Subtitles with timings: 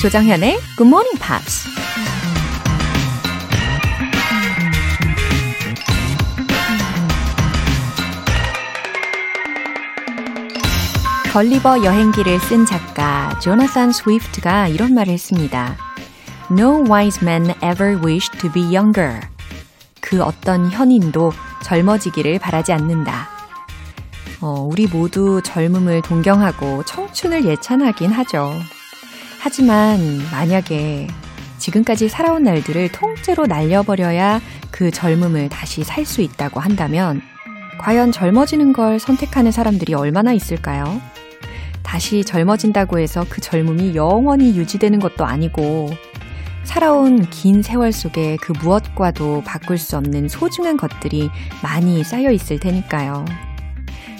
[0.00, 1.68] 조정현의 Good Morning Pops.
[11.32, 15.76] 걸리버 여행기를 쓴 작가 조나산 스위프트가 이런 말을 했습니다.
[16.50, 19.20] No wise man ever wished to be younger.
[20.08, 21.32] 그 어떤 현인도
[21.64, 23.28] 젊어지기를 바라지 않는다.
[24.40, 28.54] 어, 우리 모두 젊음을 동경하고 청춘을 예찬하긴 하죠.
[29.38, 29.98] 하지만
[30.32, 31.08] 만약에
[31.58, 34.40] 지금까지 살아온 날들을 통째로 날려버려야
[34.70, 37.20] 그 젊음을 다시 살 수 있다고 한다면
[37.78, 41.02] 과연 젊어지는 걸 선택하는 사람들이 얼마나 있을까요?
[41.82, 45.90] 다시 젊어진다고 해서 그 젊음이 영원히 유지되는 것도 아니고
[46.68, 51.30] 살아온 긴 세월 속에 그 무엇과도 바꿀 수 없는 소중한 것들이
[51.62, 53.24] 많이 쌓여 있을 테니까요.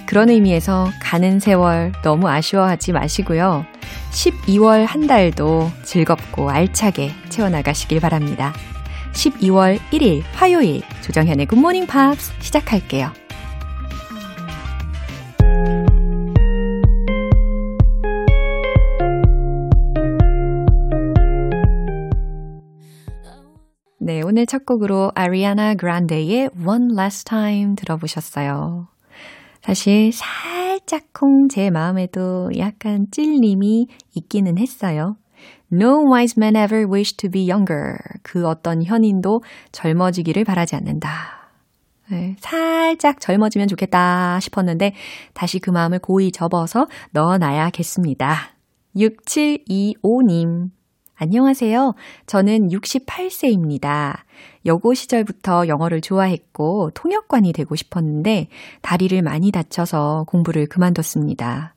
[0.06, 3.66] 그런 의미에서 가는 세월 너무 아쉬워하지 마시고요.
[4.12, 8.54] 12월 한 달도 즐겁고 알차게 채워나가시길 바랍니다.
[9.12, 13.12] 12월 1일 화요일 조정현의 굿모닝 팝스 시작할게요.
[24.38, 28.86] 오늘 첫 곡으로 아리아나 그란데의 One Last Time 들어보셨어요.
[29.62, 35.16] 사실 살짝쿵 제 마음에도 약간 찔림이 있기는 했어요.
[35.72, 37.96] No wise man ever wished to be younger.
[38.22, 41.50] 그 어떤 현인도 젊어지기를 바라지 않는다.
[42.08, 44.92] 네, 살짝 젊어지면 좋겠다 싶었는데
[45.34, 48.36] 다시 그 마음을 고이 접어서 넣어놔야겠습니다.
[48.94, 50.77] 6725님.
[51.20, 51.94] 안녕하세요.
[52.26, 54.18] 저는 68세입니다.
[54.66, 58.46] 여고 시절부터 영어를 좋아했고 통역관이 되고 싶었는데
[58.82, 61.74] 다리를 많이 다쳐서 공부를 그만뒀습니다.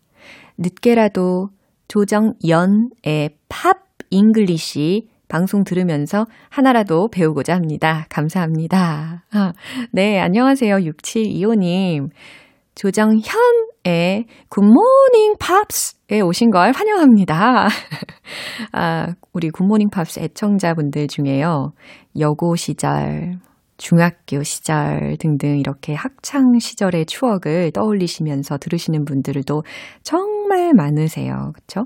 [0.59, 1.49] 늦게라도
[1.87, 8.05] 조정현의 팝 English 방송 들으면서 하나라도 배우고자 합니다.
[8.09, 9.23] 감사합니다.
[9.31, 9.53] 아,
[9.91, 10.75] 네, 안녕하세요.
[10.75, 12.09] 6725님.
[12.75, 17.69] 조정현의 굿모닝 팝스에 오신 걸 환영합니다.
[18.73, 21.71] 아, 우리 굿모닝 팝스 애청자분들 중에요.
[22.19, 23.39] 여고 시절,
[23.77, 29.63] 중학교 시절 등등 이렇게 학창 시절의 추억을 떠올리시면서 들으시는 분들도
[30.03, 31.53] 정말 많으세요.
[31.53, 31.85] 그쵸?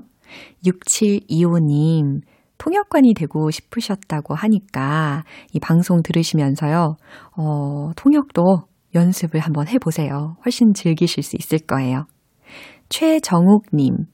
[0.64, 2.20] 6725님,
[2.58, 5.22] 통역관이 되고 싶으셨다고 하니까
[5.52, 6.96] 이 방송 들으시면서요,
[7.36, 8.42] 어, 통역도
[8.94, 10.36] 연습을 한번 해보세요.
[10.44, 12.06] 훨씬 즐기실 수 있을 거예요.
[12.88, 14.06] 최정욱님,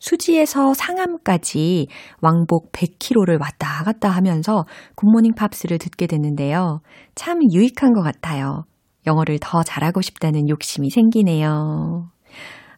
[0.00, 1.86] 수지에서 상암까지
[2.20, 4.64] 왕복 100km를 왔다 갔다 하면서
[4.96, 6.80] 굿모닝 팝스를 듣게 됐는데요.
[7.14, 8.64] 참 유익한 것 같아요.
[9.06, 12.10] 영어를 더 잘하고 싶다는 욕심이 생기네요.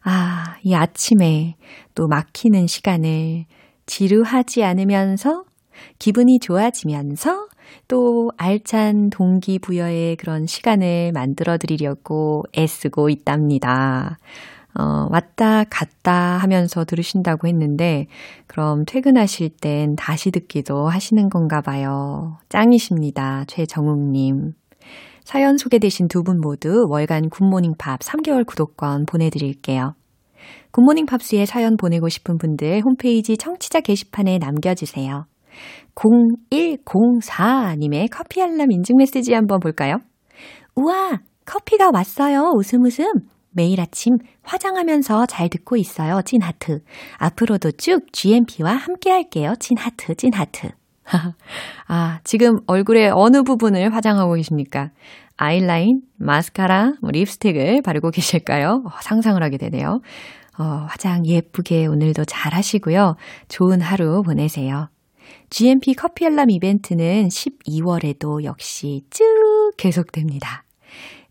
[0.03, 1.55] 아, 이 아침에
[1.95, 3.45] 또 막히는 시간을
[3.85, 5.43] 지루하지 않으면서
[5.99, 7.47] 기분이 좋아지면서
[7.87, 14.17] 또 알찬 동기부여의 그런 시간을 만들어 드리려고 애쓰고 있답니다.
[14.79, 18.07] 어, 왔다 갔다 하면서 들으신다고 했는데,
[18.47, 22.37] 그럼 퇴근하실 땐 다시 듣기도 하시는 건가 봐요.
[22.49, 23.45] 짱이십니다.
[23.47, 24.53] 최정욱님.
[25.23, 29.93] 사연 소개되신 두 분 모두 월간 굿모닝 팝 3개월 구독권 보내드릴게요.
[30.71, 35.25] 굿모닝 팝스에 사연 보내고 싶은 분들 홈페이지 청취자 게시판에 남겨주세요.
[35.95, 39.97] 0104님의 커피 알람 인증 메시지 한번 볼까요?
[40.75, 41.19] 우와!
[41.45, 42.51] 커피가 왔어요.
[42.55, 43.05] 웃음 웃음.
[43.53, 46.21] 매일 아침 화장하면서 잘 듣고 있어요.
[46.25, 46.79] 찐 하트.
[47.17, 49.53] 앞으로도 쭉 GMP와 함께 할게요.
[49.59, 50.69] 찐 하트, 찐 하트.
[51.87, 54.91] 아, 지금 얼굴의 어느 부분을 화장하고 계십니까?
[55.37, 58.83] 아이라인, 마스카라, 뭐 립스틱을 바르고 계실까요?
[58.85, 59.99] 어, 상상을 하게 되네요.
[60.57, 63.15] 어, 화장 예쁘게 오늘도 잘 하시고요.
[63.47, 64.89] 좋은 하루 보내세요.
[65.49, 69.25] GMP 커피 알람 이벤트는 12월에도 역시 쭉
[69.77, 70.63] 계속됩니다.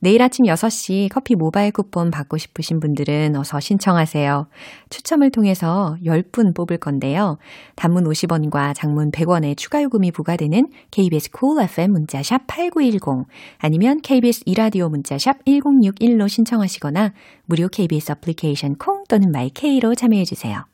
[0.02, 4.48] 내일 아침 6시 커피 모바일 쿠폰 받고 싶으신 분들은 어서 신청하세요.
[4.90, 7.38] 추첨을 통해서 10분 뽑을 건데요.
[7.76, 13.28] 단문 50원과 장문 100원의 추가 요금이 부과되는 KBS cool FM 문자샵 8910
[13.58, 17.12] 아니면 KBS 이라디오 문자샵 1061로 신청하시거나
[17.46, 20.64] 무료 KBS 애플리케이션 콩 또는 마이케이로 참여해 주세요.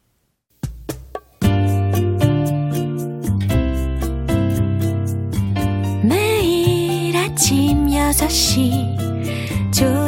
[7.39, 8.98] 아침 6시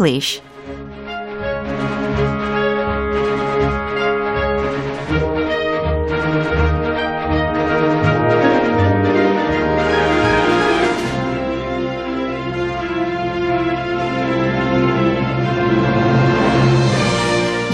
[0.00, 0.40] English.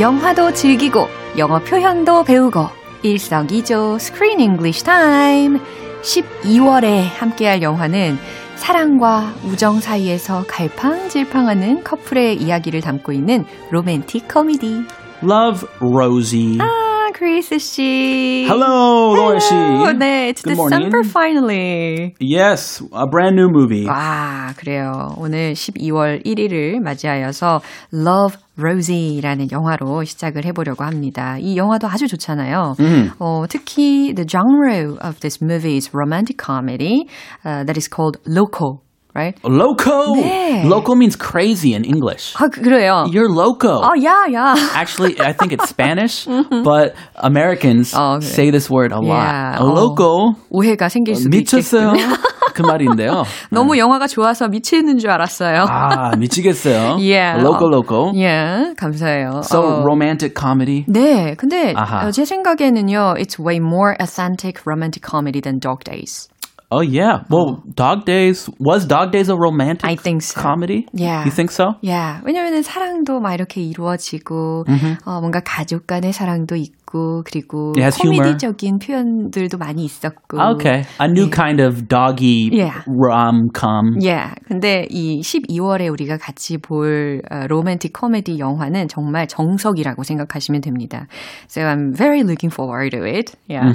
[0.00, 1.08] 영화도 즐기고
[1.38, 2.68] 영어 표현도 배우고
[3.02, 5.58] 일석이조 Screen English Time
[6.02, 8.18] 12월에 함께할 영화는
[8.56, 14.84] 사랑과 우정 사이에서 갈팡질팡하는 커플의 이야기를 담고 있는 로맨틱 코미디.
[15.22, 16.58] Love Rosie.
[16.60, 16.85] 아,
[17.16, 18.44] 크리스 씨.
[18.46, 19.38] Hello, Hello.
[19.38, 19.54] she.
[19.98, 20.90] 네, it's Good morning.
[20.90, 22.14] December finally.
[22.20, 23.86] Yes, a brand new movie.
[23.86, 25.14] 와, 그래요.
[25.16, 27.62] 오늘 12월 1일을 맞이하여서
[27.94, 31.38] Love Rosie라는 영화로 시작을 해보려고 합니다.
[31.38, 32.74] 이 영화도 아주 좋잖아요.
[33.18, 37.06] 어, 특히 the genre of this movie is romantic comedy
[37.46, 38.82] uh, that is called loco,
[39.15, 39.35] right?
[39.43, 40.15] Loco.
[40.15, 40.63] 네.
[40.63, 42.33] Loco means crazy in English.
[42.37, 43.05] 아, 그- 그래요.
[43.11, 43.81] You're loco.
[43.83, 44.55] 아, 야, 야.
[44.73, 46.25] Actually, I think it's Spanish,
[46.63, 48.23] but Americans 어, 그래.
[48.23, 49.19] say this word a lot.
[49.27, 49.59] Yeah.
[49.59, 50.35] A loco.
[50.49, 51.91] 오해가 생길 수도 미쳤어요.
[51.93, 52.15] 있겠군요.
[52.53, 53.23] 그 말인데요.
[53.49, 55.65] 너무 영화가 좋아서 미치는 줄 알았어요.
[55.69, 56.97] 아, 미치겠어요.
[56.99, 57.41] Yeah.
[57.43, 58.11] Loco, loco.
[58.15, 59.41] 예, 감사해요.
[59.43, 60.85] So 어, romantic comedy.
[60.87, 62.07] 네, 근데 아하.
[62.07, 66.27] 어, 제 생각에는요, it's way more authentic romantic comedy than Dog Days.
[66.76, 67.24] Oh yeah.
[67.30, 70.38] Well, Dog Days was Dog Days a romantic I think so.
[70.38, 70.86] comedy?
[70.92, 71.24] Yeah.
[71.24, 71.76] You think so?
[71.80, 74.66] Yeah, 왜냐면은 사랑도 막 이렇게 이루어지고,
[75.06, 78.21] 어, 뭔가 가족 간의 사랑도 있고, 그리고 It has humor.
[78.21, 80.37] 코미디적인 표현들도 많이 있었고.
[80.55, 80.83] Okay.
[80.99, 82.83] A new kind of doggy Yeah.
[82.85, 83.95] rom-com.
[84.01, 84.35] Yeah.
[84.47, 91.07] 근데 이 12월에 우리가 같이 볼 어, 로맨틱 코미디 영화는 정말 정석이라고 생각하시면 됩니다.
[91.47, 93.35] So I'm very looking forward to it.
[93.47, 93.71] Yeah.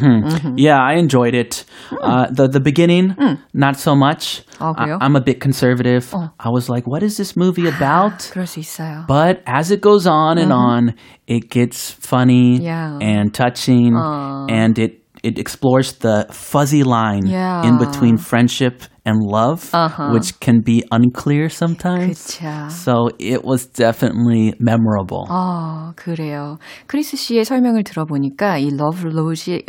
[0.56, 1.64] Yeah, I enjoyed it.
[2.02, 3.14] Uh, the the beginning,
[3.54, 4.44] not so much.
[4.60, 4.98] 어, 그래요?
[5.00, 6.12] I, am a bit conservative.
[6.38, 8.30] I was like, what is this movie about?
[8.32, 9.04] 그럴 수 있어요.
[9.06, 10.94] But as it goes on and on,
[11.26, 12.98] it gets funny Yeah.
[13.11, 13.93] and touching,
[14.59, 14.93] and it
[15.23, 17.67] it explores the fuzzy line Yeah.
[17.67, 18.75] in between friendship
[19.05, 19.71] and love,
[20.13, 22.37] which can be unclear sometimes.
[22.37, 22.69] 그쵸.
[22.69, 25.25] So it was definitely memorable.
[25.29, 26.57] 아, 그래요.
[26.87, 29.63] 크리스 씨의 설명을 들어보니까 이 Love Rosie,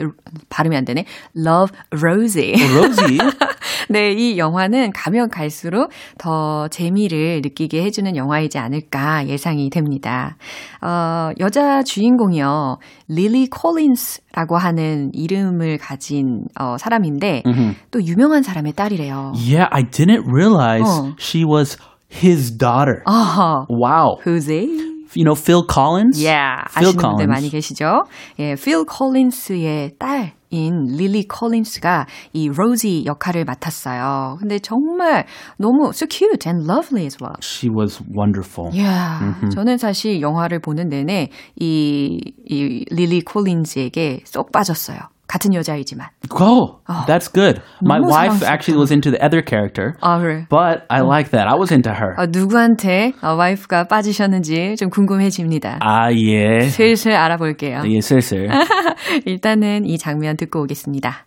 [0.50, 1.05] 발음이 안 되네.
[1.37, 2.55] Love Rosie.
[2.75, 3.19] Rosie,
[3.88, 10.37] 네, 이 영화는 가면 갈수록 더 재미를 느끼게 해주는 영화이지 않을까 예상이 됩니다.
[10.82, 12.79] 어, 여자 주인공이요.
[13.08, 17.43] 릴리 콜린스라고 하는 이름을 가진 어, 사람인데
[17.90, 19.22] 또 유명한 사람의 딸이래요.
[19.35, 21.15] Yeah, I didn't realize 어.
[21.19, 21.77] she was
[22.09, 23.03] his daughter.
[23.07, 23.67] 아하.
[23.69, 24.19] Wow.
[24.25, 24.69] Who's it?
[25.15, 26.19] You know Phil Collins?
[26.23, 27.29] Yeah, Phil 아시는 분들 Collins.
[27.29, 28.05] 많이 계시죠?
[28.39, 34.37] 예, 필 콜린스의 딸 인 릴리 콜린스가 이 로지 역할을 맡았어요.
[34.39, 35.25] 근데 정말
[35.57, 37.37] 너무 so cute and lovely as well.
[37.41, 38.71] She was wonderful.
[38.75, 39.35] Yeah.
[39.55, 44.99] 저는 사실 영화를 보는 내내 이, 이 릴리 콜린즈에게 쏙 빠졌어요.
[45.31, 46.08] 같은 여자이지만.
[46.40, 47.62] Oh, that's good.
[47.84, 48.48] My 너무 wife 사랑스럽다.
[48.54, 50.46] actually was into the other character, 아, 그래.
[50.50, 51.48] but I like that.
[51.48, 52.16] I was into her.
[52.18, 55.80] 어, 누구한테 어, 와이프가 빠지셨는지 좀 궁금해집니다.
[55.81, 56.69] Ah, yeah.
[56.69, 57.80] 슬슬 알아볼게요.
[57.83, 58.47] Yeah, seriously.
[59.26, 61.26] 일단은 이 장면 듣고 오겠습니다.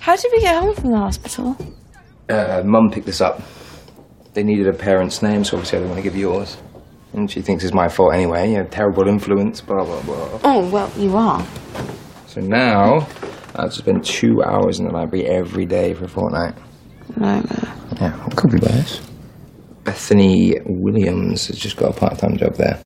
[0.00, 1.54] How did we get home from the hospital?
[2.28, 3.40] Uh, Mum picked this up.
[4.34, 6.56] They needed a parent's name, so obviously I didn't want to give yours.
[7.14, 8.50] And she thinks it's my fault anyway.
[8.50, 10.40] You know, terrible influence, blah, blah, blah.
[10.42, 11.44] Oh, well, you are.
[12.37, 13.07] So now,
[13.55, 16.53] I have to spend two hours in the library every day for a fortnight.
[17.15, 17.43] No,
[17.99, 19.01] Yeah, it could be worse.
[19.83, 22.83] Bethany Williams has just got a part-time job there.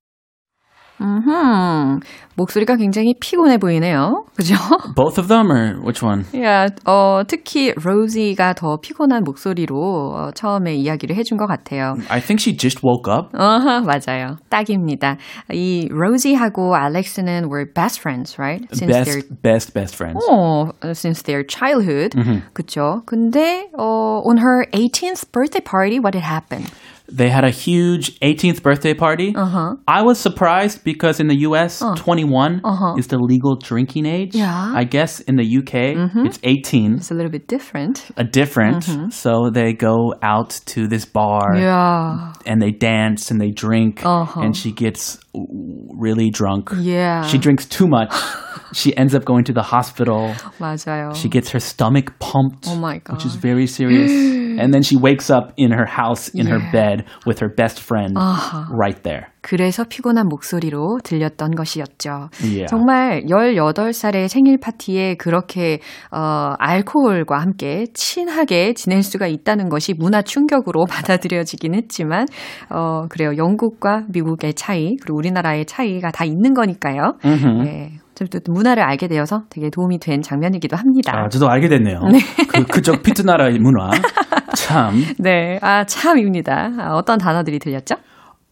[1.02, 2.00] 음,
[2.36, 4.26] 목소리가 굉장히 피곤해 보이네요.
[4.36, 4.56] 그죠?
[4.96, 6.24] Both of them, or which one?
[6.44, 9.76] 야, 어, 특히 로지가 더 피곤한 목소리로
[10.16, 11.96] 어, 처음에 이야기를 해준 것 같아요.
[12.10, 13.30] I think she just woke up.
[13.38, 14.38] 어허, 맞아요.
[14.50, 15.18] 딱입니다.
[15.52, 18.66] 이 로지하고 알렉스는 were best friends, right?
[18.74, 20.26] Since their Best, best, best friends.
[20.30, 22.16] 어, since their childhood.
[22.54, 23.02] 그쵸?
[23.06, 26.72] 근데 어, on her 18th birthday party, what had happened?
[27.11, 29.33] They had a huge 18th birthday party.
[29.37, 29.77] Uh-huh.
[29.87, 32.63] I was surprised because in the US, 21
[32.99, 34.35] is the legal drinking age.
[34.35, 34.51] Yeah.
[34.53, 34.77] Mm-hmm.
[34.77, 36.97] I guess in the UK, it's 18.
[36.97, 38.07] It's a little bit different.
[38.17, 38.85] A different.
[39.13, 42.33] So they go out to this bar Yeah.
[42.45, 44.41] and they dance and they drink Uh-huh.
[44.41, 46.71] and she gets really drunk.
[46.77, 47.23] Yeah.
[47.23, 48.13] She drinks too much.
[48.75, 50.35] she ends up going to the hospital.
[50.59, 51.15] 맞아요.
[51.15, 53.43] She gets her stomach pumped, Oh my which is God.
[53.43, 54.11] very serious.
[54.60, 56.58] And then she wakes up in her house, in yeah.
[56.58, 58.66] her bed, with her best friend uh-huh.
[58.72, 59.28] right there.
[59.42, 62.30] 그래서 피곤한 목소리로 들렸던 것이었죠.
[62.44, 62.68] Yeah.
[62.70, 65.80] 정말 18살의 생일 파티에 그렇게
[66.12, 72.28] 어, 알코올과 함께 친하게 지낼 수가 있다는 것이 문화 충격으로 받아들여지긴 했지만
[72.70, 73.36] 어, 그래요.
[73.38, 77.14] 영국과 미국의 차이 그리고 우리나라의 차이가 다 있는 거니까요.
[77.24, 77.64] Mm-hmm.
[77.64, 77.92] 네.
[78.14, 81.12] 또 문화를 알게 되어서 되게 도움이 된 장면이기도 합니다.
[81.16, 82.00] 아, 저도 알게 됐네요.
[82.12, 82.20] 네.
[82.48, 83.90] 그, 그쪽 피트 나라의 문화.
[84.71, 85.03] 참.
[85.19, 85.59] 네.
[85.63, 86.71] 아, 참입니다.
[86.79, 87.97] 아, 어떤 단어들이 들렸죠?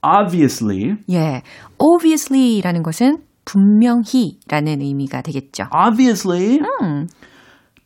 [0.02, 0.96] obviously.
[1.10, 1.42] 예.
[1.78, 5.64] obviously라는 것은 분명히라는 의미가 되겠죠.
[5.72, 6.58] obviously.
[6.82, 7.06] 음.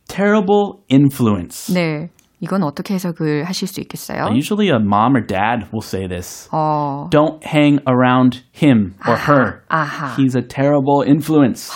[0.07, 1.73] terrible influence.
[1.73, 2.09] 네.
[2.41, 4.29] 이건 어떻게 해석을 하실 수 있겠어요?
[4.31, 6.47] Usually a mom or dad will say this.
[6.51, 7.09] 어.
[7.11, 9.61] Don't hang around him or 아하, her.
[9.67, 10.15] 아하.
[10.15, 11.69] He's a terrible influence.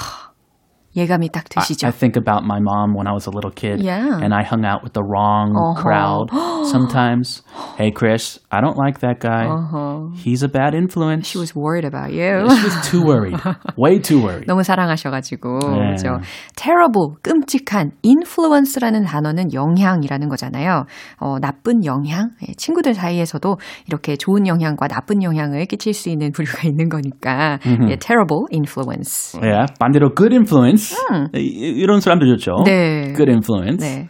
[0.99, 1.87] 예감이 딱 드시죠?
[1.87, 3.81] I, I think about my mom when I was a little kid.
[3.81, 4.21] Yeah.
[4.21, 5.81] And I hung out with the wrong uh-huh.
[5.81, 6.31] crowd
[6.67, 7.43] sometimes.
[7.76, 9.47] Hey, Chris, I don't like that guy.
[9.47, 10.11] Uh-huh.
[10.14, 11.26] He's a bad influence.
[11.26, 12.49] She was worried about you.
[12.50, 13.38] She was too worried.
[13.76, 14.47] Way too worried.
[14.47, 15.59] 너무 사랑하셔가지고.
[15.61, 15.97] 네.
[15.97, 16.21] 그렇죠.
[16.57, 20.85] terrible, 끔찍한, influence라는 단어는 영향이라는 거잖아요.
[21.21, 22.31] 어, 나쁜 영향.
[22.57, 27.59] 친구들 사이에서도 이렇게 좋은 영향과 나쁜 영향을 끼칠 수 있는 부류가 있는 거니까.
[27.88, 29.38] 예, terrible influence.
[29.40, 30.88] Yeah, 반대로 good influence.
[31.11, 31.28] 음.
[31.35, 32.64] 이런 사람들 좋죠.
[32.64, 33.12] 네.
[33.14, 33.78] Good influence.
[33.85, 34.09] 네.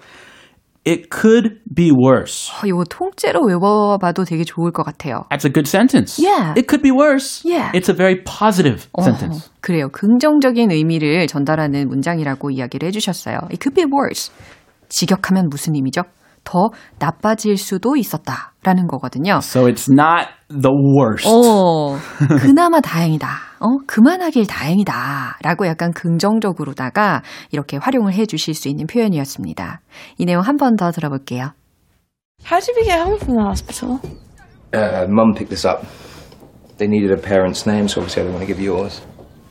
[0.86, 2.50] It could be worse.
[2.50, 5.24] 어, 이거 통째로 외워봐도 되게 좋을 것 같아요.
[5.30, 6.18] That's a good sentence.
[6.18, 6.54] Yeah.
[6.56, 7.42] It could be worse.
[7.44, 7.70] Yeah.
[7.74, 9.50] It's a very positive 어, sentence.
[9.60, 9.88] 그래요.
[9.90, 13.36] 긍정적인 의미를 전달하는 문장이라고 이야기를 해주셨어요.
[13.50, 14.32] It could be worse.
[14.88, 16.04] 직역하면 무슨 의미죠?
[16.48, 19.40] 더 나빠질 수도 있었다라는 거거든요.
[19.42, 21.28] So it's not the worst.
[21.28, 21.98] 어,
[22.40, 23.28] 그나마 다행이다.
[23.60, 25.36] 어, 그만하길 다행이다.
[25.42, 29.80] 라고 약간 긍정적으로다가 이렇게 활용을 해 주실 수 있는 표현이었습니다.
[30.16, 31.52] 이 내용 한 번 더 들어볼게요.
[32.50, 33.98] How did we get home from the hospital?
[34.72, 35.84] Uh, Mum picked this up.
[36.78, 39.02] They needed a parent's name, so obviously I didn't want to give yours.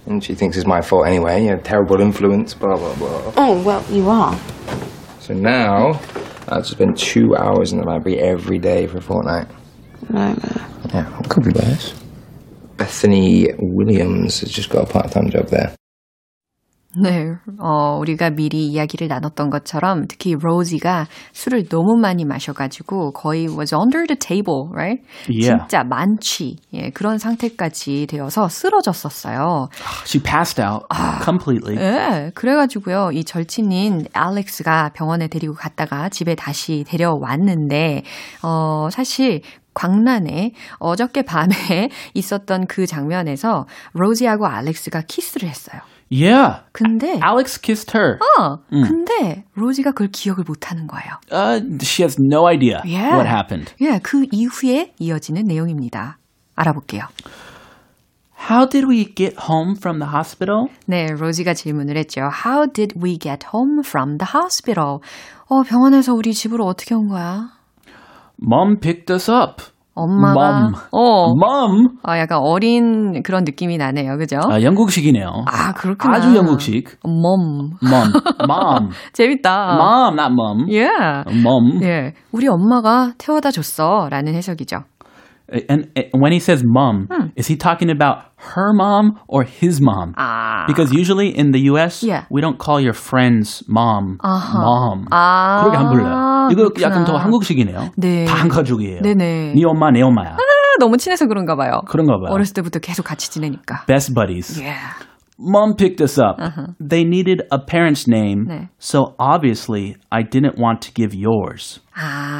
[0.07, 1.43] And she thinks it's my fault anyway.
[1.43, 3.33] You know, terrible influence, blah, blah, blah.
[3.37, 4.33] Oh, well, you are.
[5.19, 5.99] So now
[6.49, 9.47] I've spent two hours in the library every day for a fortnight.
[10.09, 10.67] Nightmare.
[10.93, 11.93] Yeah, it could be worse.
[12.77, 15.76] Bethany Williams has just got a part-time job there.
[17.01, 23.73] 네, 어, 우리가 미리 이야기를 나눴던 것처럼 특히 로지가 술을 너무 많이 마셔가지고 거의 was
[23.73, 25.03] under the table, right?
[25.29, 25.59] Yeah.
[25.59, 29.69] 진짜 만취, 예, 그런 상태까지 되어서 쓰러졌었어요.
[30.05, 31.77] She passed out 아, completely.
[31.77, 38.03] 예, 그래가지고요, 이 절친인 알렉스가 병원에 데리고 갔다가 집에 다시 데려왔는데,
[38.43, 39.41] 어, 사실
[39.77, 41.53] 광란에 어저께 밤에
[42.15, 45.81] 있었던 그 장면에서 로지하고 알렉스가 키스를 했어요.
[46.09, 46.63] Yeah.
[46.71, 48.17] 근데 Alex kissed her.
[48.39, 48.59] 어.
[48.71, 48.83] 음.
[48.83, 51.19] 근데 로지가 그걸 기억을 못 하는 거예요.
[51.31, 53.15] Uh, she has no idea yeah.
[53.15, 53.73] what happened.
[53.81, 56.17] 예, yeah, 그 이후에 이어지는 내용입니다.
[56.55, 57.03] 알아볼게요.
[58.49, 60.69] How did we get home from the hospital?
[60.85, 62.29] 네, 로지가 질문을 했죠.
[62.45, 64.99] How did we get home from the hospital?
[65.49, 67.49] 어, 병원에서 우리 집으로 어떻게 온 거야?
[68.41, 69.63] Mom picked us up.
[69.97, 70.73] 엄마가 mom.
[70.91, 71.33] 어.
[71.33, 71.87] mom.
[72.03, 74.17] 아, 약간 어린 그런 느낌이 나네요.
[74.17, 74.39] 그죠?
[74.49, 75.27] 아, 영국식이네요.
[75.47, 76.17] 아, 그렇구나.
[76.17, 76.99] 아주 영국식.
[77.05, 77.71] mom.
[77.83, 78.11] mom.
[78.47, 78.89] mom.
[79.13, 79.75] 재밌다.
[79.75, 80.67] mom, not mom.
[80.69, 81.23] Yeah.
[81.35, 81.81] mom.
[81.83, 82.13] 예.
[82.31, 84.77] 우리 엄마가 태워다 줬어라는 해석이죠.
[85.68, 87.26] And, and when he says mom, hmm.
[87.36, 90.14] is he talking about her mom or his mom?
[90.16, 90.66] 아.
[90.66, 92.24] Because usually in the US, yeah.
[92.30, 94.58] we don't call your friend's mom uh-huh.
[94.58, 95.06] mom.
[95.12, 95.62] 아.
[95.64, 96.48] 그렇게 안 불러요.
[96.52, 96.82] 이거 그렇구나.
[96.88, 97.90] 약간 더 한국식이네요.
[97.98, 98.24] 네.
[98.24, 99.02] 다 한 가족이에요.
[99.02, 99.52] 네네.
[99.54, 100.36] 네 엄마, 내 엄마야.
[100.36, 100.38] 아,
[100.80, 101.82] 너무 친해서 그런가 봐요.
[101.86, 102.32] 그런가 봐요.
[102.32, 103.84] 어렸을 때부터 계속 같이 지내니까.
[103.86, 104.58] Best buddies.
[104.58, 104.78] Yeah.
[105.38, 106.36] Mom picked us up.
[106.40, 106.72] Uh-huh.
[106.80, 108.68] They needed a parent's name, 네.
[108.78, 111.80] so obviously I didn't want to give yours.
[111.96, 112.35] 아.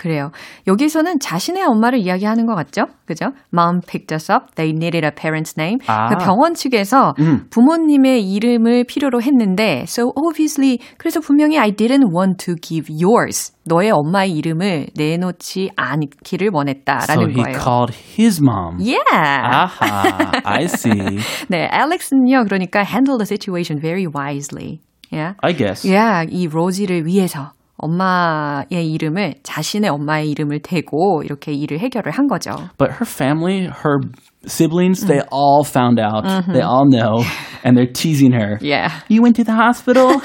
[0.00, 0.30] 그래요.
[0.66, 2.86] 여기서는 자신의 엄마를 이야기하는 것 같죠?
[3.04, 3.26] 그죠?
[3.52, 4.54] Mom picked us up.
[4.54, 5.78] They needed a parent's name.
[5.86, 6.08] 아.
[6.08, 7.46] 그러니까 병원 측에서 음.
[7.50, 13.52] 부모님의 이름을 필요로 했는데, so obviously, 그래서 분명히 I didn't want to give yours.
[13.66, 17.58] 너의 엄마의 이름을 내놓지 않기를 원했다라는 so he 거예요.
[17.60, 18.78] called his mom.
[18.80, 19.04] Yeah.
[19.04, 21.18] 아하, I see.
[21.48, 24.80] 네, Alex는요, 그러니까 handle the situation very wisely.
[25.12, 25.34] Yeah.
[25.42, 25.84] I guess.
[25.86, 27.52] Yeah, 이 로지를 위해서.
[27.80, 32.52] 엄마의 이름을 자신의 엄마의 이름을 대고 이렇게 일을 해결을 한 거죠.
[32.78, 34.00] But her family, her
[34.46, 36.24] siblings, they all found out.
[36.24, 36.52] Mm-hmm.
[36.52, 37.24] They all know
[37.64, 38.58] and they're teasing her.
[38.60, 38.90] Yeah.
[39.08, 40.20] You went to the hospital?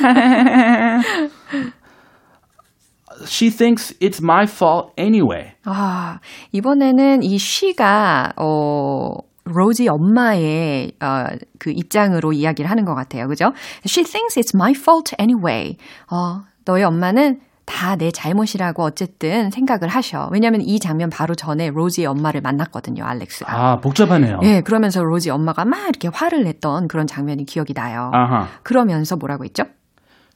[3.26, 5.54] She thinks it's my fault anyway.
[5.64, 6.20] 아,
[6.52, 11.28] 이번에는 이 she가 어 로지 엄마의 어,
[11.60, 13.28] 그 입장으로 이야기를 하는 것 같아요.
[13.28, 13.54] 그죠?
[13.86, 15.78] She thinks it's my fault anyway.
[16.12, 20.30] 어, 너의 엄마는 다 내 잘못이라고 어쨌든 생각을 하셔.
[20.32, 23.52] 왜냐면 이 장면 바로 전에 로지의 엄마를 만났거든요, 알렉스가.
[23.52, 24.40] 아, 복잡하네요.
[24.44, 28.12] 예, 그러면서 로지 엄마가 막 이렇게 화를 냈던 그런 장면이 기억이 나요.
[28.14, 28.48] 아하.
[28.64, 29.64] 그러면서 뭐라고 했죠?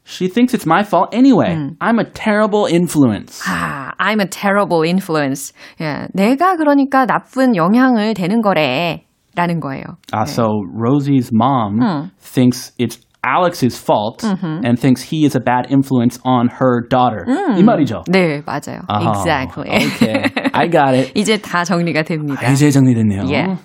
[0.07, 1.53] She thinks it's my fault anyway.
[1.55, 1.75] 음.
[1.79, 3.43] I'm a terrible influence.
[3.47, 5.53] 아, I'm a terrible influence.
[5.81, 9.05] 예, 내가 그러니까 나쁜 영향을 대는 거래.
[9.35, 9.83] 라는 거예요.
[10.11, 10.31] Ah, 네.
[10.31, 12.09] so Rosie's mom 음.
[12.19, 14.63] thinks it's Alex's fault mm-hmm.
[14.63, 17.25] and thinks he is a bad influence on her daughter.
[17.27, 17.57] 음.
[17.57, 18.03] 이 말이죠.
[18.07, 18.81] 네, 맞아요.
[18.87, 19.11] Uh-huh.
[19.11, 19.69] Exactly.
[19.69, 20.23] Okay,
[20.53, 21.11] I got it.
[21.15, 22.41] 이제 다 정리가 됩니다.
[22.41, 23.23] 아, 이제 정리됐네요.
[23.27, 23.57] Yeah.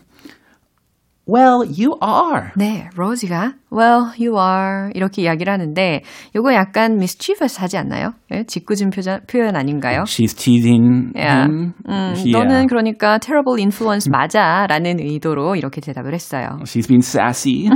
[1.26, 2.50] Well, you are.
[2.54, 6.02] 네, 로지가 Well, you are 이렇게 이야기를 하는데
[6.36, 8.12] 이거 약간 mischievous 하지 않나요?
[8.28, 10.02] 네, 짓궂은 표현, 표현 아닌가요?
[10.02, 11.46] She's teasing yeah.
[11.46, 11.72] him.
[11.88, 12.30] 음, yeah.
[12.32, 16.58] 너는 그러니까 terrible influence 맞아라는 의도로 이렇게 대답을 했어요.
[16.64, 17.70] She's being sassy.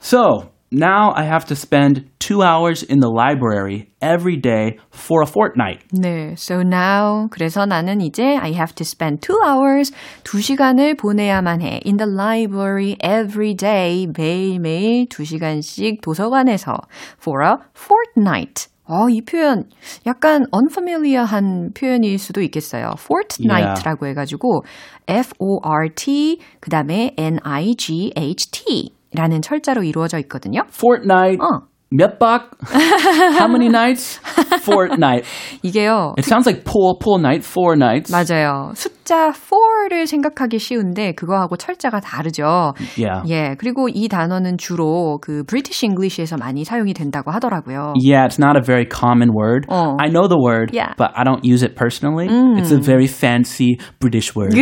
[0.00, 5.25] so, now I have to spend two hours in the library every day for a
[5.25, 5.83] fortnight.
[5.93, 9.91] 네, so now 그래서 나는 이제 I have to spend two hours
[10.23, 16.73] 두 시간을 보내야만 해 in the library every day 매일매일 두 시간씩 도서관에서
[17.19, 18.67] for a fortnight.
[18.87, 19.63] 어, 이 표현
[20.05, 22.93] 약간 unfamiliar한 표현일 수도 있겠어요.
[22.99, 24.11] fortnight라고 yeah.
[24.11, 24.63] 해가지고
[25.07, 30.62] F-O-R-T 그 다음에 N-I-G-H-T 라는 철자로 이루어져 있거든요.
[30.68, 31.38] Fortnite.
[31.40, 31.66] 어.
[31.92, 32.50] 몇 박?
[32.70, 34.20] How many nights?
[34.62, 35.26] Fortnight.
[35.62, 36.14] 이게요.
[36.16, 38.12] It sounds like pool, pool night, four nights.
[38.12, 38.70] 맞아요.
[38.76, 39.32] 숫자
[39.90, 42.74] 4를 생각하기 쉬운데 그거하고 철자가 다르죠.
[42.96, 43.22] Yeah.
[43.28, 43.54] 예.
[43.58, 47.94] 그리고 이 단어는 주로 그 British English에서 많이 사용이 된다고 하더라고요.
[47.96, 49.66] Yeah, it's not a very common word.
[49.68, 49.96] 어.
[49.98, 50.94] I know the word, yeah.
[50.96, 52.28] but I don't use it personally.
[52.28, 52.56] 음.
[52.56, 54.54] It's a very fancy British word.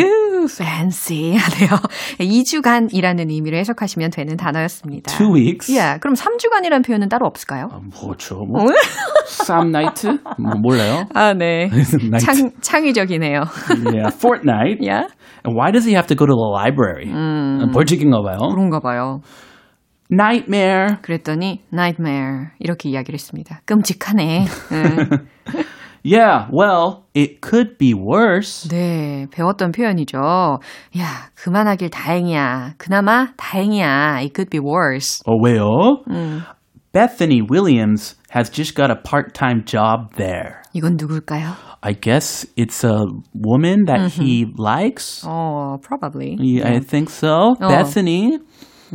[0.49, 1.79] fancy 하네요.
[2.19, 5.13] 2주간이라는 의미로 해석하시면 되는 단어였습니다.
[5.17, 5.71] Two weeks.
[5.73, 7.69] 예, yeah, 그럼 3주간이라는 표현은 따로 없을까요?
[7.71, 8.37] 아, 뭐죠?
[8.47, 8.65] 뭐?
[9.27, 10.09] Some night?
[10.39, 11.05] 뭐 몰라요?
[11.15, 11.69] 아, 네.
[12.21, 13.45] 창, 창의적이네요.
[13.93, 14.81] yeah, fortnight.
[14.81, 15.09] Yeah.
[15.44, 17.10] And why does he have to go to the library?
[17.12, 18.38] 음, 벌칙인가 봐요.
[18.54, 19.22] 그런가 봐요.
[20.12, 20.98] nightmare.
[21.02, 23.62] 그랬더니 nightmare 이렇게 이야기를 했습니다.
[23.66, 24.46] 끔찍하네.
[26.06, 28.68] Yeah, well, it could be worse.
[28.68, 30.20] 네, 배웠던 표현이죠.
[30.98, 32.74] 야, 그만하길 다행이야.
[32.78, 34.18] 그나마 다행이야.
[34.18, 35.24] It could be worse.
[35.26, 36.04] 어, 왜요?
[36.10, 36.42] 음.
[36.92, 40.62] Bethany Williams has just got a part-time job there.
[40.74, 41.54] 이건 누굴까요?
[41.83, 44.23] I guess it's a woman that mm-hmm.
[44.23, 45.23] he likes.
[45.25, 46.37] Oh, probably.
[46.41, 47.55] Yeah, I think so.
[47.61, 47.69] 어.
[47.69, 48.39] Bethany.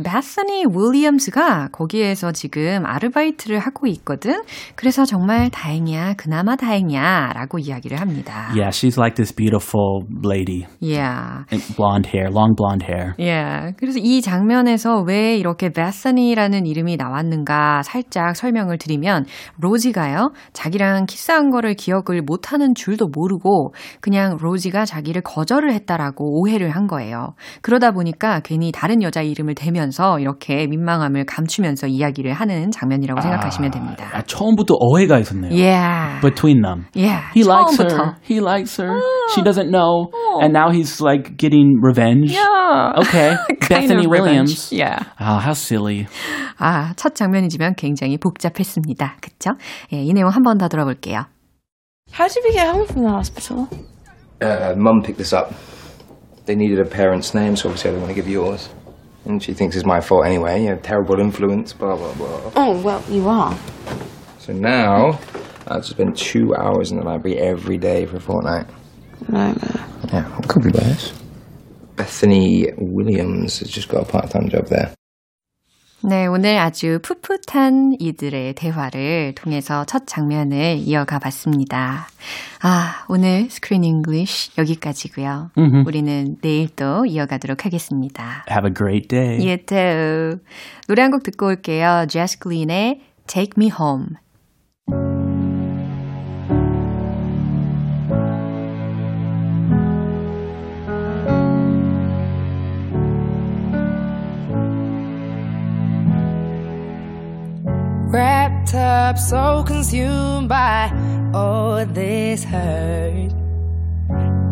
[0.02, 4.42] 베서니 윌리엄스가 거기에서 지금 아르바이트를 하고 있거든.
[4.74, 8.48] 그래서 정말 다행이야, 그나마 다행이야 라고 이야기를 합니다.
[8.50, 10.66] Yeah, she's like this beautiful lady.
[10.80, 11.44] Yeah.
[11.76, 13.14] Blonde hair, long blonde hair.
[13.18, 13.76] Yeah.
[13.78, 19.26] 그래서 이 장면에서 왜 이렇게 베서니라는 이름이 나왔는가 살짝 설명을 드리면
[19.58, 26.70] 로지가요, 자기랑 키스한 거를 기억을 못 하는 줄도 모르고 그냥 로지가 자기를 거절을 했다라고 오해를
[26.70, 27.34] 한 거예요.
[27.62, 33.22] 그러다 보니까 괜히 다른 여자 이름을 대면 하면서 이렇게 민망함을 감추면서 이야기를 하는 장면이라고 아,
[33.22, 34.08] 생각하시면 됩니다.
[34.12, 35.52] 아, 처음부터 오해가 있었네요.
[35.52, 36.20] Yeah.
[36.22, 36.86] Between them.
[36.94, 37.20] Yeah.
[37.34, 38.16] He likes her.
[38.22, 39.00] He likes her.
[39.34, 40.10] She doesn't know.
[40.40, 42.32] And now he's like getting revenge.
[42.32, 42.92] Yeah.
[42.98, 43.36] Okay.
[43.68, 44.72] Bethany Williams.
[44.72, 44.98] Yeah.
[45.20, 46.06] Ah, how silly.
[46.58, 49.16] 아, 첫 장면이지만 굉장히 복잡했습니다.
[49.20, 49.50] 그쵸?
[49.92, 51.26] 예, 이 내용 한 번 더 들어볼게요.
[52.12, 53.68] How did we get home from the hospital?
[54.40, 55.52] Uh, Mum picked this up.
[56.46, 58.68] They needed a parent's name, so obviously I didn't want to give yours.
[59.24, 62.52] And she thinks it's my fault anyway, you know, terrible influence, blah, blah, blah.
[62.56, 63.56] Oh, well, you are.
[64.38, 65.18] So now,
[65.66, 68.66] I have to spend two hours in the library every day for a fortnight.
[69.28, 69.86] Nightmare.
[70.12, 71.14] Yeah, it could be worse.
[71.96, 74.92] Bethany Williams has just got a part-time job there.
[76.06, 82.08] 네, 오늘 아주 풋풋한 이들의 대화를 통해서 첫 장면을 이어가 봤습니다.
[82.62, 85.50] 아, 오늘 Screen English 여기까지고요.
[85.56, 85.88] Mm-hmm.
[85.88, 88.44] 우리는 내일 또 이어가도록 하겠습니다.
[88.50, 89.38] Have a great day.
[89.38, 90.40] You too.
[90.88, 92.04] 노래 한 곡 듣고 올게요.
[92.08, 94.08] 제스 글린의 Take Me Home.
[108.72, 110.90] Up, so consumed by
[111.32, 113.30] all this hurt.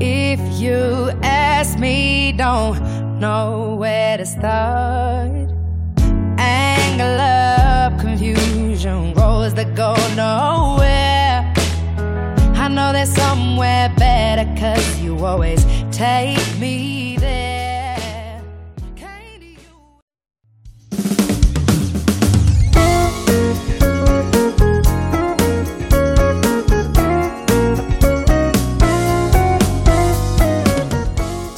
[0.00, 5.48] If you ask me, don't know where to start.
[6.38, 11.52] Anger, love, confusion, roads that go nowhere.
[12.54, 17.16] I know there's somewhere better, cause you always take me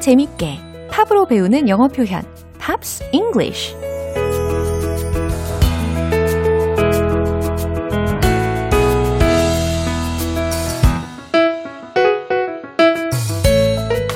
[0.00, 0.58] 재밌게
[0.90, 2.22] 팝으로 배우는 영어 표현
[2.58, 3.76] Pops English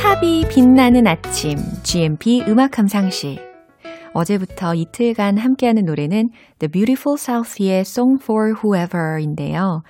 [0.03, 3.39] 팝이 빛나는 아침 GMP 음악 감상실
[4.15, 9.83] 어제부터 이틀간 함께하는 노래는 The Beautiful South의 Song for Whoever인데요.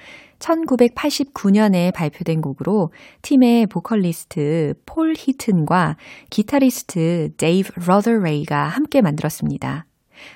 [0.45, 5.97] 1989년에 발표된 곡으로 팀의 보컬리스트 폴 히튼과
[6.31, 9.87] 기타리스트 데이브 러더레이가 함께 만들었습니다.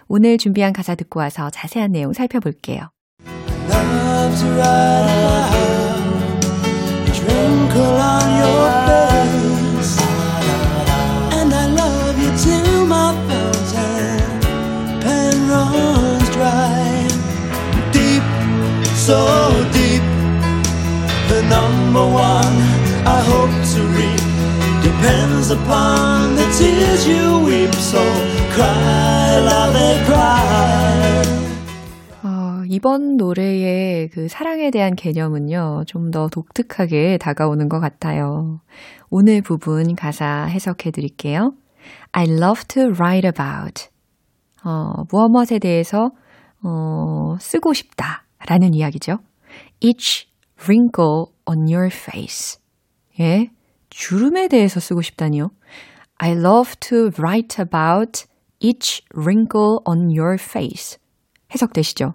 [0.08, 2.88] 오늘 준비한 가사 듣고 와서 자세한 내용 살펴볼게요.
[21.48, 22.54] Number one
[23.06, 24.22] I hope to reap
[24.82, 27.72] depends upon the tears you weep.
[27.74, 28.00] So
[28.52, 31.22] cry, love, cry.
[32.24, 38.60] 어, 이번 노래의 그 사랑에 대한 개념은요, 좀 더 독특하게 다가오는 것 같아요.
[39.10, 41.52] 오늘 부분 가사 해석해 드릴게요.
[42.12, 43.88] I love to write about.
[44.64, 46.10] 어, 무엇무엇에 대해서,
[46.62, 48.24] 어, 쓰고 싶다.
[48.46, 49.18] 라는 이야기죠.
[49.80, 50.26] Each
[50.62, 52.60] wrinkle on your face.
[53.20, 53.50] 예.
[53.90, 55.50] 주름에 대해서 쓰고 싶다니요.
[56.18, 58.26] I love to write about
[58.60, 60.98] each wrinkle on your face.
[61.54, 62.14] 해석되시죠?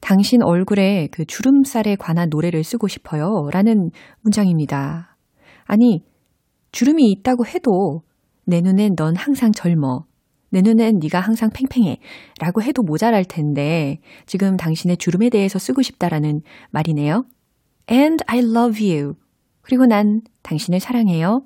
[0.00, 3.48] 당신 얼굴에 그 주름살에 관한 노래를 쓰고 싶어요.
[3.52, 5.16] 라는 문장입니다.
[5.64, 6.02] 아니,
[6.72, 8.02] 주름이 있다고 해도
[8.44, 10.04] 내 눈엔 넌 항상 젊어.
[10.50, 11.98] 내 눈엔 네가 항상 팽팽해
[12.40, 17.24] 라고 해도 모자랄 텐데 지금 당신의 주름에 대해서 쓰고 싶다라는 말이네요.
[17.90, 19.14] And I love you.
[19.62, 21.42] 그리고 난 당신을 사랑해요.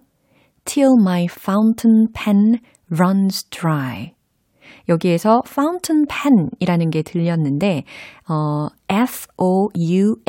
[0.64, 2.59] Till my fountain pen
[2.90, 4.14] runs dry.
[4.88, 7.85] 여기에서 fountain pen이라는 게 들렸는데
[8.29, 10.20] 어, F-O-U-N-T-A-I-N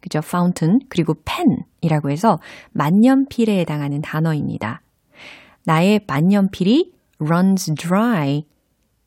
[0.00, 0.18] 그죠?
[0.18, 2.38] fountain 그리고 pen이라고 해서
[2.72, 4.82] 만년필에 해당하는 단어입니다.
[5.64, 8.44] 나의 만년필이 runs dry.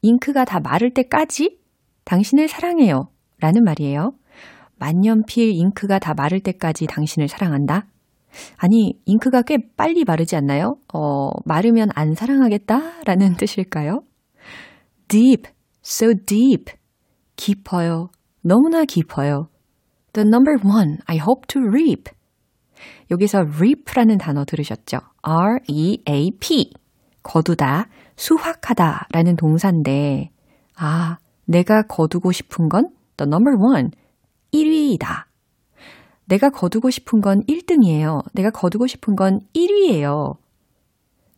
[0.01, 1.57] 잉크가 다 마를 때까지
[2.05, 3.09] 당신을 사랑해요.
[3.39, 4.13] 라는 말이에요.
[4.77, 7.87] 만년필 잉크가 다 마를 때까지 당신을 사랑한다?
[8.57, 10.75] 아니, 잉크가 꽤 빨리 마르지 않나요?
[10.93, 13.03] 어, 마르면 안 사랑하겠다?
[13.05, 14.01] 라는 뜻일까요?
[15.07, 15.43] deep,
[15.83, 16.73] so deep.
[17.35, 18.09] 깊어요.
[18.41, 19.49] 너무나 깊어요.
[20.13, 22.11] The number one I hope to reap.
[23.11, 24.99] 여기서 reap라는 단어 들으셨죠?
[25.21, 26.73] R-E-A-P.
[27.23, 30.29] 거두다, 수확하다 라는 동사인데,
[30.77, 33.89] 아, 내가 거두고 싶은 건 the number one,
[34.55, 35.25] 1위이다.
[36.27, 38.21] 내가 거두고 싶은 건 1등이에요.
[38.33, 40.37] 내가 거두고 싶은 건 1위예요.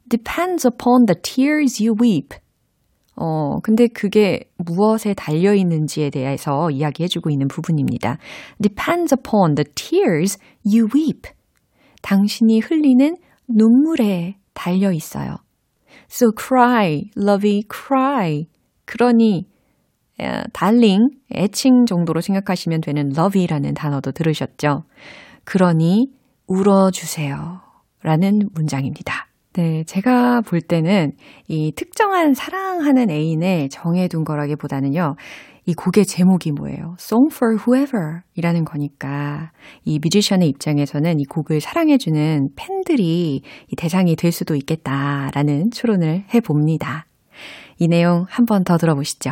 [0.10, 2.38] depends upon the tears you weep.
[3.16, 8.18] 어, 근데 그게 무엇에 달려 있는지에 대해서 이야기해 주고 있는 부분입니다.
[8.62, 11.30] depends upon the tears you weep.
[12.04, 15.38] 당신이 흘리는 눈물에 달려 있어요.
[16.10, 18.48] So cry, lovey, cry.
[18.86, 19.48] 그러니,
[20.54, 24.84] 달링, 애칭 정도로 생각하시면 되는 lovey라는 단어도 들으셨죠?
[25.44, 26.08] 그러니,
[26.48, 27.62] 울어주세요.
[28.04, 29.28] 라는 문장입니다.
[29.54, 31.14] 네, 제가 볼 때는
[31.48, 35.16] 이 특정한 사랑하는 애인을 정해둔 거라기보다는요,
[35.66, 36.96] 이 곡의 제목이 뭐예요?
[37.00, 39.52] Song for Whoever 이라는 거니까
[39.84, 47.06] 이 뮤지션의 입장에서는 이 곡을 사랑해주는 팬들이 이 대상이 될 수도 있겠다라는 추론을 해봅니다.
[47.80, 49.32] 이 내용 한 번 더 들어보시죠.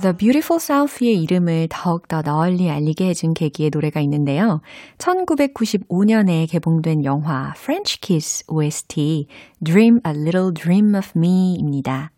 [0.00, 4.60] The Beautiful South의 이름을 더욱더 널리 알리게 해준 계기의 노래가 있는데요.
[4.98, 9.26] 1995년에 개봉된 영화 French Kiss OST
[9.60, 12.12] Dream a Little Dream of Me입니다.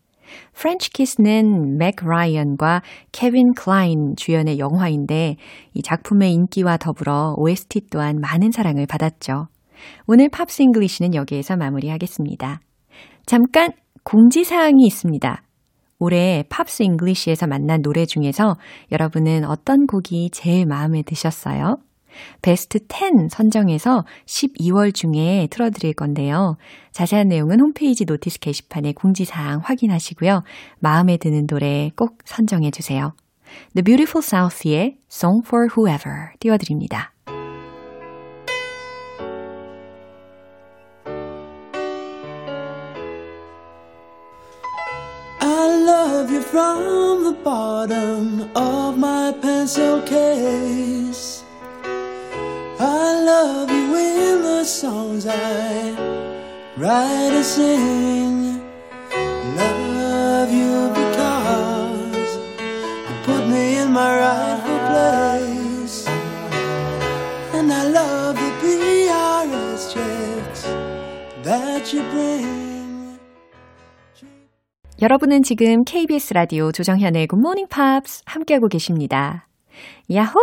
[0.55, 5.37] French Kiss는 맥 라이언과 케빈 클라인 주연의 영화인데
[5.73, 9.47] 이 작품의 인기와 더불어 OST 또한 많은 사랑을 받았죠.
[10.05, 12.59] 오늘 Pops English는 여기에서 마무리하겠습니다.
[13.25, 13.71] 잠깐
[14.03, 15.43] 공지사항이 있습니다.
[16.01, 18.57] 올해 Pops English에서 만난 노래 중에서
[18.91, 21.77] 여러분은 어떤 곡이 제일 마음에 드셨어요?
[22.41, 26.57] 베스트 10 선정해서 12월 중에 틀어드릴 건데요.
[26.91, 30.41] 자세한 내용은 홈페이지 notice 게시판에 공지사항 확인하시고요.
[30.79, 33.13] 마음에 드는 노래 꼭 선정해 주세요.
[33.75, 37.10] The Beautiful South의 Song for Whoever 띄워드립니다.
[46.51, 51.45] From the bottom of my pencil case.
[52.77, 55.91] I love you in the songs I
[56.75, 58.59] write and sing.
[59.55, 62.35] Love you because
[63.07, 66.05] you put me in my rightful place.
[67.55, 70.63] And I love the PRS checks
[71.43, 72.60] that you bring.
[75.01, 79.47] 여러분은 지금 KBS 라디오 조정현의 굿모닝 팝스 함께하고 계십니다.
[80.13, 80.37] 야호!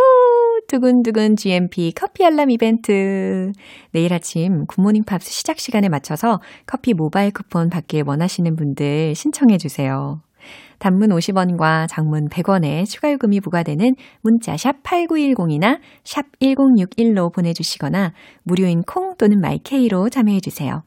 [0.67, 3.53] 두근두근 GMP 커피 알람 이벤트.
[3.93, 10.19] 내일 아침 굿모닝 팝스 시작 시간에 맞춰서 커피 모바일 쿠폰 받길 원하시는 분들 신청해 주세요.
[10.79, 18.11] 단문 50원과 장문 100원의 추가 요금이 부과되는 문자 샵 8910이나 샵 1061로 보내 주시거나
[18.43, 20.83] 무료인 콩 또는 마이케이로 참여해 주세요.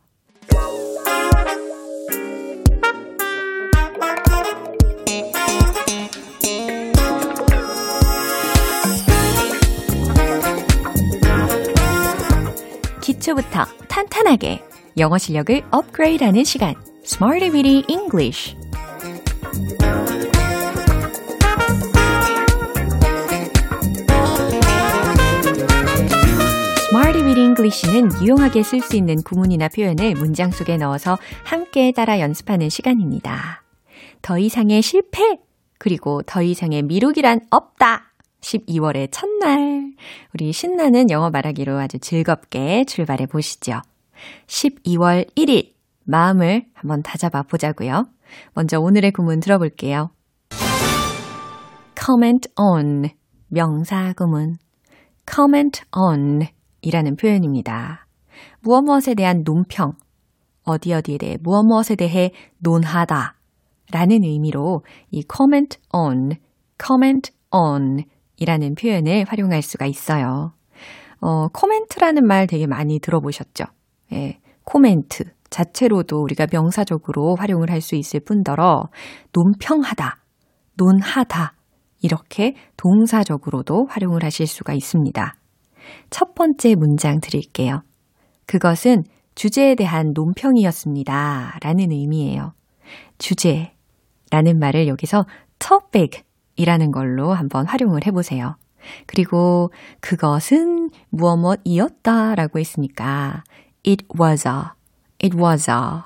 [13.22, 14.62] 기초부터 탄탄하게
[14.98, 18.56] 영어 실력을 업그레이드하는 시간 Smarty Weedy English
[27.32, 33.62] Weedy English는 유용하게 쓸 수 있는 구문이나 표현을 문장 속에 넣어서 함께 따라 연습하는 시간입니다.
[34.20, 35.38] 더 이상의 실패
[35.78, 38.11] 그리고 더 이상의 미루기란 없다.
[38.42, 39.94] 12월의 첫날,
[40.34, 43.80] 우리 신나는 영어 말하기로 아주 즐겁게 출발해 보시죠.
[44.46, 45.72] 12월 1일,
[46.04, 48.06] 마음을 한번 다잡아 보자고요.
[48.54, 50.10] 먼저 오늘의 구문 들어볼게요.
[51.98, 53.10] comment on,
[53.48, 54.56] 명사 구문.
[55.32, 56.48] comment on
[56.82, 58.06] 이라는 표현입니다.
[58.60, 59.92] 무엇 무엇에 대한 논평,
[60.64, 63.36] 어디 어디에 대해 무엇 무엇에 대해 논하다
[63.92, 66.30] 라는 의미로 이 comment on,
[66.84, 68.04] comment on
[68.42, 70.52] 이라는 표현을 활용할 수가 있어요.
[71.20, 73.64] 어, 코멘트라는 말 되게 많이 들어보셨죠?
[74.12, 78.88] 예, 코멘트 자체로도 우리가 명사적으로 활용을 할 수 있을 뿐더러
[79.32, 80.16] 논평하다,
[80.76, 81.54] 논하다
[82.00, 85.34] 이렇게 동사적으로도 활용을 하실 수가 있습니다.
[86.10, 87.82] 첫 번째 문장 드릴게요.
[88.46, 91.58] 그것은 주제에 대한 논평이었습니다.
[91.62, 92.54] 라는 의미예요.
[93.18, 95.26] 주제라는 말을 여기서
[95.60, 96.22] topic
[96.62, 98.56] 이라는 걸로 한번 활용을 해보세요.
[99.06, 103.42] 그리고 그것은 무엇 무엇이었다 라고 했으니까
[103.84, 104.54] it was a,
[105.22, 106.02] it was a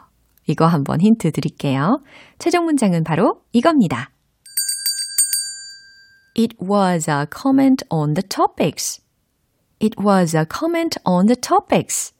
[0.47, 2.01] 이거 한번 힌트 드릴게요.
[2.38, 4.11] 최종 문장은 바로 이겁니다.
[6.38, 9.03] It was a comment on the topics.
[9.81, 12.14] It was a comment on the topics.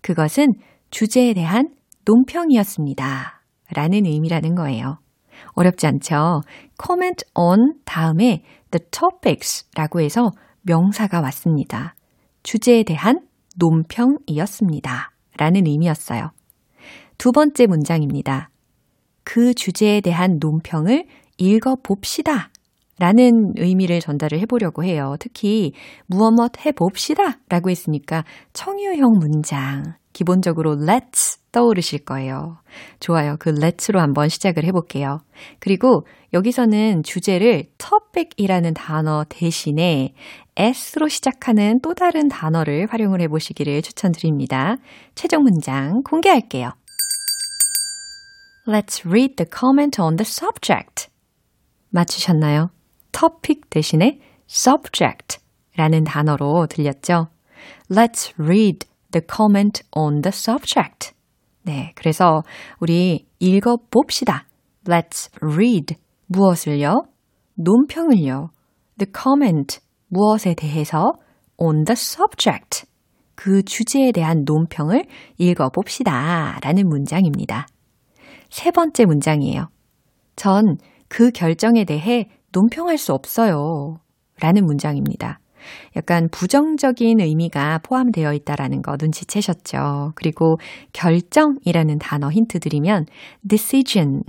[0.00, 0.54] 그것은
[0.90, 3.42] 주제에 대한 논평이었습니다.
[3.74, 5.03] 라는 의미라는 거예요.
[5.52, 6.42] 어렵지 않죠?
[6.82, 10.30] comment on 다음에 the topics 라고 해서
[10.62, 11.94] 명사가 왔습니다.
[12.42, 13.20] 주제에 대한
[13.56, 15.10] 논평이었습니다.
[15.36, 16.30] 라는 의미였어요.
[17.18, 18.50] 두 번째 문장입니다.
[19.24, 21.06] 그 주제에 대한 논평을
[21.38, 22.50] 읽어봅시다.
[22.98, 25.16] 라는 의미를 전달을 해보려고 해요.
[25.18, 25.72] 특히
[26.06, 32.56] 무엇뭇 해봅시다 라고 했으니까 청유형 문장 기본적으로 let's 떠오르실 거예요.
[33.00, 33.36] 좋아요.
[33.38, 35.18] 그 let's로 한번 시작을 해볼게요.
[35.60, 40.14] 그리고 여기서는 주제를 topic이라는 단어 대신에
[40.56, 44.76] s로 시작하는 또 다른 단어를 활용을 해보시기를 추천드립니다.
[45.14, 46.70] 최종 문장 공개할게요.
[48.66, 51.08] Let's read the comment on the subject.
[51.90, 52.70] 맞추셨나요?
[53.12, 55.38] topic 대신에 subject
[55.76, 57.28] 라는 단어로 들렸죠?
[57.90, 61.12] Let's read the comment on the subject.
[61.62, 62.42] 네, 그래서
[62.80, 64.46] 우리 읽어봅시다.
[64.84, 65.94] Let's read.
[66.26, 67.04] 무엇을요?
[67.54, 68.50] 논평을요.
[68.98, 71.12] The comment 무엇에 대해서
[71.56, 72.86] on the subject
[73.36, 75.06] 그 주제에 대한 논평을
[75.38, 77.66] 읽어봅시다 라는 문장입니다.
[78.50, 79.68] 세 번째 문장이에요.
[80.36, 80.76] 전
[81.08, 84.00] 그 결정에 대해 논평할 수 없어요.
[84.40, 85.38] 라는 문장입니다.
[85.96, 90.12] 약간 부정적인 의미가 포함되어 있다라는 거 눈치채셨죠?
[90.14, 90.58] 그리고
[90.92, 93.06] 결정이라는 단어 힌트 드리면
[93.48, 94.22] decision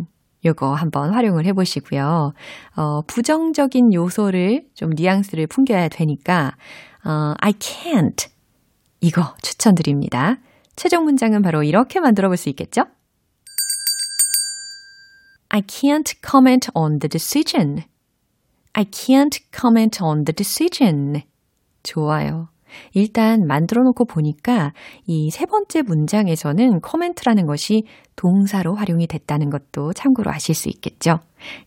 [0.46, 2.34] 요거 한번 활용을 해보시고요.
[2.76, 6.52] 어, 부정적인 요소를 좀 뉘앙스를 풍겨야 되니까
[7.04, 8.30] 어, I can't
[9.02, 10.38] 이거 추천드립니다.
[10.76, 12.84] 최종 문장은 바로 이렇게 만들어 볼 수 있겠죠?
[15.50, 17.84] I can't comment on the decision.
[18.78, 21.22] I can't comment on the decision.
[21.84, 22.50] 좋아요.
[22.94, 24.74] 일단 만들어 놓고 보니까
[25.08, 27.84] 이 세 번째 문장에서는 코멘트라는 것이
[28.18, 31.20] 동사로 활용이 됐다는 것도 참고로 아실 수 있겠죠.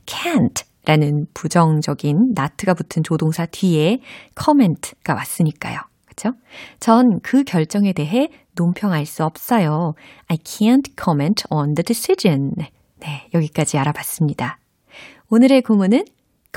[0.05, 4.01] can't 라는 부정적인 나트가 붙은 조동사 뒤에
[4.39, 5.79] comment가 왔으니까요.
[6.07, 6.33] 그쵸?
[6.81, 9.95] 전 그 결정에 대해 논평할 수 없어요.
[10.27, 12.53] I can't comment on the decision.
[13.01, 14.59] 네, 여기까지 알아봤습니다.
[15.31, 16.05] 오늘의 구문은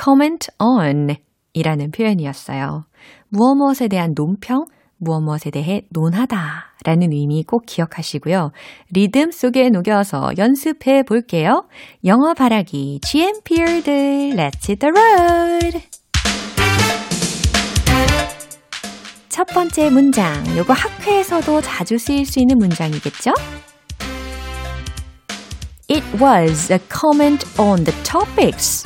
[0.01, 1.15] comment on
[1.53, 2.85] 이라는 표현이었어요.
[3.29, 4.65] 무엇 무엇에 대한 논평,
[4.97, 6.37] 무엇 무엇에 대해 논하다
[6.85, 8.51] 라는 의미 꼭 기억하시고요.
[8.91, 11.67] 리듬 속에 녹여서 연습해 볼게요.
[12.05, 13.91] 영어 바라기 GMPR드
[14.35, 15.81] Let's hit the road!
[19.29, 23.31] 첫 번째 문장, 요거 학회에서도 자주 쓰일 수 있는 문장이겠죠?
[25.89, 28.85] It was a comment on the topics.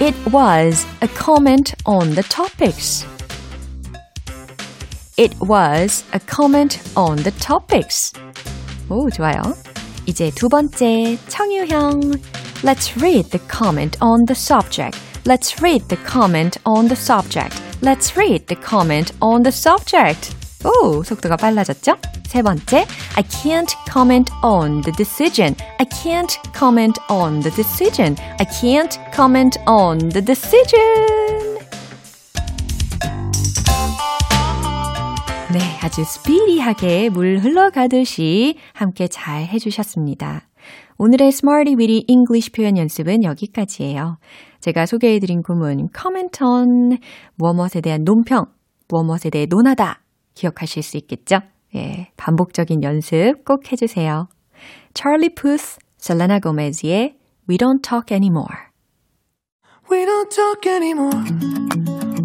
[0.00, 3.06] It was a comment on the topics.
[5.16, 8.12] It was a comment on the topics.
[8.88, 9.40] 오, 좋아요.
[10.06, 12.00] 이제 두 번째, 청유형.
[12.62, 14.98] Let's read the comment on the subject.
[15.24, 17.60] Let's read the comment on the subject.
[17.80, 20.34] Let's read the comment on the subject.
[20.65, 21.97] 오, 속도가 빨라졌죠?
[22.25, 25.55] 세 번째, I can't comment on the decision.
[25.77, 28.15] I can't comment on the decision.
[28.39, 31.17] I can't comment on the decision.
[35.53, 40.41] 네, 아주 스피디하게 물 흘러가듯이 함께 잘 해주셨습니다.
[40.97, 44.17] 오늘의 Smarty Weedy English 표현 연습은 여기까지예요.
[44.59, 46.97] 제가 소개해드린 구문 comment on
[47.35, 48.45] 무엇에 대한 논평,
[48.89, 50.01] 무엇에 대해 논하다
[50.37, 51.39] 기억하실 수 있겠죠?
[51.75, 54.27] 예, 반복적인 연습 꼭 해주세요.
[54.93, 57.17] Charlie Puth, Selena Gomez의
[57.49, 58.67] We Don't Talk Anymore.
[59.89, 61.23] We don't talk anymore.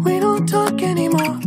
[0.05, 1.39] We don't talk anymore.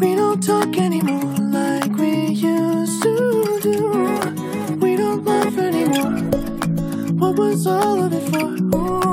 [0.00, 4.78] We don't talk anymore like we used to do.
[4.80, 6.22] We don't laugh anymore.
[7.18, 8.46] What was all of it for?
[8.76, 9.07] Ooh,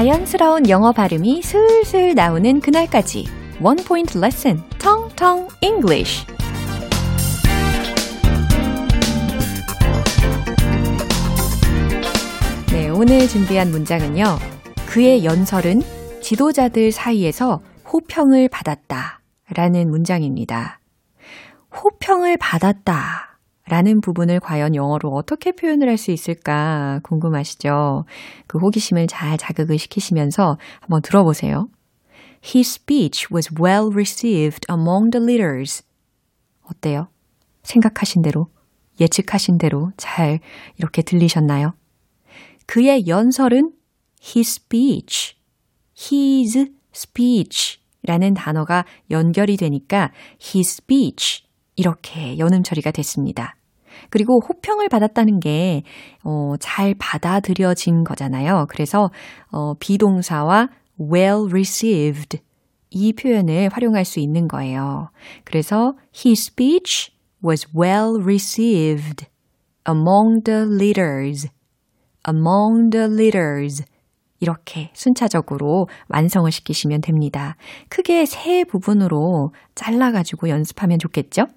[0.00, 3.26] 자연스러운 영어 발음이 슬슬 나오는 그날까지
[3.60, 6.24] 원 포인트 레슨 텅텅 English
[13.02, 14.24] 오늘 준비한 문장은요.
[14.86, 15.80] 그의 연설은
[16.20, 19.22] 지도자들 사이에서 호평을 받았다
[19.54, 20.80] 라는 문장입니다.
[21.74, 28.04] 호평을 받았다 라는 부분을 과연 영어로 어떻게 표현을 할 수 있을까 궁금하시죠?
[28.46, 31.70] 그 호기심을 잘 자극을 시키시면서 한번 들어보세요.
[32.44, 35.82] His speech was well received among the leaders.
[36.64, 37.08] 어때요?
[37.62, 38.50] 생각하신 대로,
[39.00, 40.40] 예측하신 대로 잘
[40.76, 41.72] 이렇게 들리셨나요?
[42.70, 43.72] 그의 연설은
[44.22, 45.34] his speech,
[46.00, 51.42] his speech 라는 단어가 연결이 되니까 his speech
[51.74, 53.56] 이렇게 연음 처리가 됐습니다.
[54.08, 55.82] 그리고 호평을 받았다는 게,
[56.22, 58.66] 어, 잘 받아들여진 거잖아요.
[58.68, 59.10] 그래서,
[59.50, 60.68] 어, 비동사와
[61.00, 62.38] well received
[62.90, 65.08] 이 표현을 활용할 수 있는 거예요.
[65.42, 67.10] 그래서 his speech
[67.44, 69.26] was well received
[69.88, 71.48] among the leaders.
[72.27, 73.83] among the leaders.
[74.39, 77.55] 이렇게 순차적으로 완성을 시키시면 됩니다.
[77.89, 81.47] 크게 세 부분으로 잘라가지고 연습하면 좋겠죠?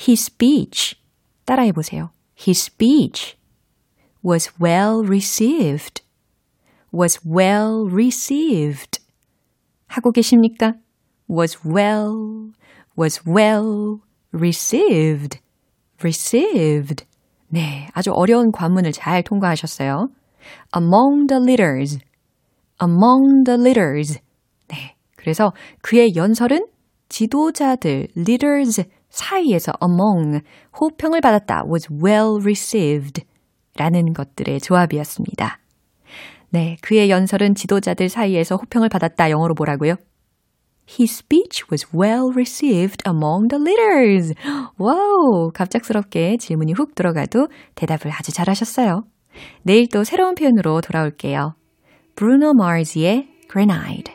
[0.00, 0.96] His speech.
[1.44, 2.10] 따라해 보세요.
[2.38, 3.36] His speech
[4.24, 6.02] was well received.
[6.92, 9.00] was well received.
[9.86, 10.74] 하고 계십니까?
[11.28, 12.52] was well,
[12.98, 14.00] was well
[14.32, 15.40] received.
[16.02, 17.06] received.
[17.53, 20.07] 네, 아주 어려운 관문을 잘 통과하셨어요.
[20.75, 21.99] among the leaders.
[22.81, 24.19] among the leaders.
[24.69, 26.67] 네, 그래서 그의 연설은
[27.09, 30.39] 지도자들, leaders 사이에서 among
[30.79, 33.23] 호평을 받았다 was well received
[33.75, 35.59] 라는 것들의 조합이었습니다.
[36.51, 39.29] 네, 그의 연설은 지도자들 사이에서 호평을 받았다.
[39.29, 39.95] 영어로 뭐라고요?
[40.86, 44.32] His speech was well received among the leaders.
[44.78, 49.02] 와우, 갑작스럽게 질문이 훅 들어가도 대답을 아주 잘하셨어요.
[49.62, 51.54] 내일 또 새로운 표현으로 돌아올게요.
[52.14, 54.12] 브루노 마르즈의 Grenade.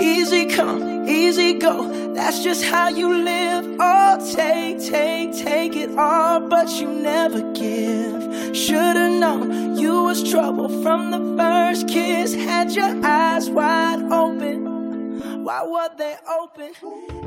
[0.00, 1.88] Easy come, easy go.
[2.14, 3.66] That's just how you live.
[3.80, 8.54] Oh, take, take, take it all, but you never give.
[8.54, 12.34] Should've known you was trouble from the first kiss.
[12.34, 14.81] Had your eyes wide open.
[15.21, 16.73] Why were they open?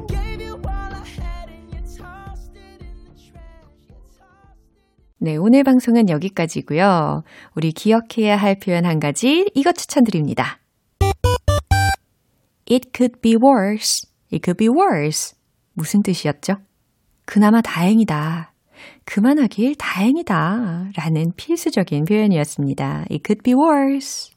[0.09, 3.67] Gave you all I had and you tossed it in the trash.
[5.19, 7.23] 네, 오늘 방송은 여기까지고요.
[7.55, 10.59] 우리 기억해야 할 표현 한 가지 이것 추천드립니다.
[12.69, 14.09] It could be worse.
[14.33, 15.37] It could be worse.
[15.75, 16.57] 무슨 뜻이었죠?
[17.25, 18.53] 그나마 다행이다.
[19.05, 20.91] 그만하길 다행이다.
[20.97, 23.07] 라는 필수적인 표현이었습니다.
[23.11, 24.36] It could be worse.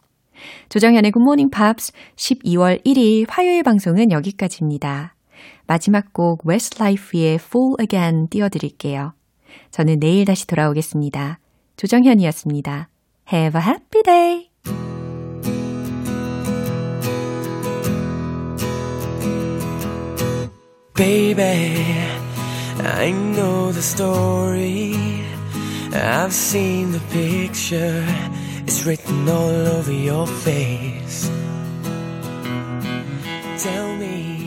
[0.69, 5.15] 조정현의 Morning Pops 12월 1일 화요일 방송은 여기까지입니다.
[5.67, 9.13] 마지막 곡 Westlife의 Full Again 띄워드릴게요.
[9.71, 11.39] 저는 내일 다시 돌아오겠습니다.
[11.77, 12.89] 조정현이었습니다.
[13.31, 14.49] Have a happy day!
[20.95, 21.95] Baby,
[22.83, 24.93] I know the story.
[25.93, 28.03] I've seen the picture.
[28.71, 31.27] It's written all over your face.
[33.63, 34.38] Tell me,